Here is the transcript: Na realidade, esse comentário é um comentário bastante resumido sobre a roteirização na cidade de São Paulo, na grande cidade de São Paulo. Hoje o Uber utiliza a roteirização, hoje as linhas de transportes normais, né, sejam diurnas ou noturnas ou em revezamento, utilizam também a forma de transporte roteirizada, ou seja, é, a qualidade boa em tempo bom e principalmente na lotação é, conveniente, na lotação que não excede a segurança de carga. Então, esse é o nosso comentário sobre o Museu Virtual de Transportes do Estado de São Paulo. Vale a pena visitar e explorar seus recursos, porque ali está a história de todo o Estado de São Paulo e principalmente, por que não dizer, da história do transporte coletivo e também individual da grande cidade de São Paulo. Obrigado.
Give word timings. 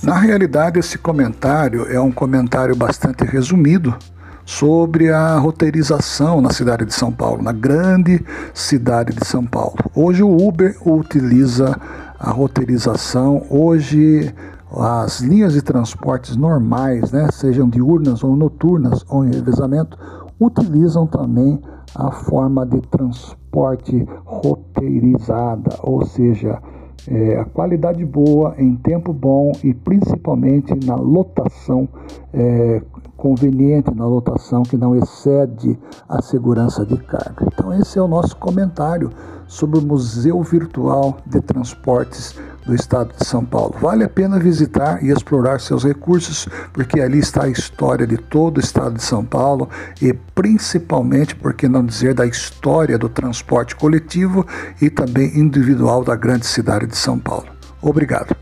Na 0.00 0.16
realidade, 0.16 0.78
esse 0.78 0.98
comentário 0.98 1.86
é 1.88 2.00
um 2.00 2.10
comentário 2.10 2.74
bastante 2.74 3.24
resumido 3.24 3.94
sobre 4.44 5.10
a 5.10 5.36
roteirização 5.38 6.40
na 6.40 6.50
cidade 6.50 6.84
de 6.84 6.94
São 6.94 7.12
Paulo, 7.12 7.42
na 7.42 7.52
grande 7.52 8.24
cidade 8.52 9.14
de 9.14 9.24
São 9.24 9.44
Paulo. 9.44 9.78
Hoje 9.94 10.22
o 10.22 10.36
Uber 10.36 10.76
utiliza 10.84 11.76
a 12.18 12.30
roteirização, 12.30 13.46
hoje 13.48 14.34
as 14.74 15.20
linhas 15.20 15.52
de 15.52 15.62
transportes 15.62 16.36
normais, 16.36 17.12
né, 17.12 17.28
sejam 17.30 17.68
diurnas 17.68 18.24
ou 18.24 18.36
noturnas 18.36 19.04
ou 19.08 19.24
em 19.24 19.30
revezamento, 19.30 19.96
utilizam 20.40 21.06
também 21.06 21.60
a 21.94 22.10
forma 22.10 22.64
de 22.66 22.80
transporte 22.80 24.06
roteirizada, 24.24 25.78
ou 25.82 26.04
seja, 26.06 26.58
é, 27.08 27.36
a 27.36 27.44
qualidade 27.44 28.04
boa 28.04 28.54
em 28.58 28.76
tempo 28.76 29.12
bom 29.12 29.52
e 29.62 29.74
principalmente 29.74 30.74
na 30.86 30.94
lotação 30.94 31.88
é, 32.32 32.82
conveniente, 33.16 33.94
na 33.94 34.06
lotação 34.06 34.62
que 34.62 34.76
não 34.76 34.96
excede 34.96 35.78
a 36.08 36.20
segurança 36.20 36.84
de 36.84 36.96
carga. 36.96 37.46
Então, 37.52 37.72
esse 37.72 37.98
é 37.98 38.02
o 38.02 38.08
nosso 38.08 38.36
comentário 38.36 39.10
sobre 39.46 39.78
o 39.78 39.82
Museu 39.82 40.42
Virtual 40.42 41.18
de 41.26 41.40
Transportes 41.40 42.34
do 42.64 42.74
Estado 42.74 43.14
de 43.18 43.26
São 43.26 43.44
Paulo. 43.44 43.74
Vale 43.80 44.04
a 44.04 44.08
pena 44.08 44.38
visitar 44.38 45.02
e 45.02 45.10
explorar 45.10 45.60
seus 45.60 45.84
recursos, 45.84 46.48
porque 46.72 47.00
ali 47.00 47.18
está 47.18 47.44
a 47.44 47.48
história 47.48 48.06
de 48.06 48.16
todo 48.16 48.58
o 48.58 48.60
Estado 48.60 48.94
de 48.94 49.02
São 49.02 49.24
Paulo 49.24 49.68
e 50.00 50.12
principalmente, 50.12 51.34
por 51.34 51.54
que 51.54 51.68
não 51.68 51.84
dizer, 51.84 52.14
da 52.14 52.26
história 52.26 52.98
do 52.98 53.08
transporte 53.08 53.74
coletivo 53.74 54.46
e 54.80 54.88
também 54.88 55.38
individual 55.38 56.04
da 56.04 56.14
grande 56.14 56.46
cidade 56.46 56.86
de 56.86 56.96
São 56.96 57.18
Paulo. 57.18 57.46
Obrigado. 57.80 58.36